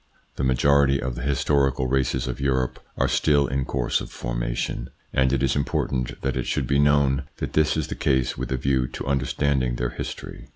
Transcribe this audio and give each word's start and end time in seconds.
The 0.35 0.43
majority 0.43 0.99
of 0.99 1.13
the 1.13 1.21
historical 1.21 1.85
races 1.85 2.25
of 2.25 2.41
Europe 2.41 2.79
are 2.97 3.07
still 3.07 3.45
in 3.45 3.65
course 3.65 4.01
of 4.01 4.09
formation, 4.09 4.89
and 5.13 5.31
it 5.31 5.43
is 5.43 5.55
important 5.55 6.19
that 6.23 6.35
it 6.35 6.47
should 6.47 6.65
be 6.65 6.79
known 6.79 7.25
that 7.37 7.53
this 7.53 7.77
is 7.77 7.85
the 7.85 7.93
case 7.93 8.35
with 8.35 8.51
a 8.51 8.57
view 8.57 8.87
to 8.87 9.05
understanding 9.05 9.75
their 9.75 9.91
history. 9.91 10.49